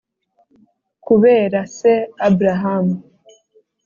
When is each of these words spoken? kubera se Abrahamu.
kubera 1.05 1.59
se 1.77 1.93
Abrahamu. 2.27 2.95